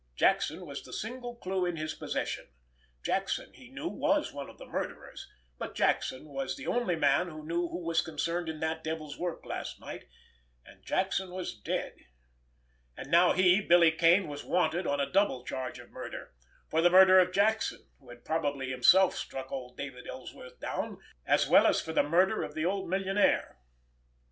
Jackson 0.15 0.65
was 0.65 0.81
the 0.81 0.93
single 0.93 1.35
clue 1.35 1.63
in 1.63 1.75
his 1.77 1.93
possession. 1.93 2.47
Jackson, 3.03 3.53
he 3.53 3.69
knew, 3.69 3.87
was 3.87 4.33
one 4.33 4.49
of 4.49 4.57
the 4.57 4.65
murderers, 4.65 5.27
but 5.59 5.75
Jackson 5.75 6.25
was 6.25 6.55
the 6.57 6.65
only 6.65 6.95
man 6.95 7.29
he 7.29 7.37
knew 7.37 7.69
who 7.69 7.85
was 7.85 8.01
concerned 8.01 8.49
in 8.49 8.59
that 8.61 8.83
devil's 8.83 9.19
work 9.19 9.45
last 9.45 9.79
night—and 9.79 10.83
Jackson 10.83 11.29
was 11.29 11.53
dead. 11.53 11.93
And 12.97 13.11
now 13.11 13.33
he, 13.33 13.61
Billy 13.61 13.91
Kane, 13.91 14.27
was 14.27 14.43
"wanted" 14.43 14.87
on 14.87 14.99
a 14.99 15.05
double 15.05 15.45
charge 15.45 15.77
of 15.77 15.91
murder—for 15.91 16.81
the 16.81 16.89
murder 16.89 17.19
of 17.19 17.31
Jackson, 17.31 17.85
who 17.99 18.09
had 18.09 18.25
probably 18.25 18.71
himself 18.71 19.13
struck 19.15 19.51
old 19.51 19.77
David 19.77 20.07
Ellsworth 20.07 20.59
down, 20.59 20.97
as 21.27 21.47
well 21.47 21.67
as 21.67 21.79
for 21.79 21.93
the 21.93 22.01
murderer 22.01 22.41
of 22.43 22.55
the 22.55 22.65
old 22.65 22.89
millionaire! 22.89 23.59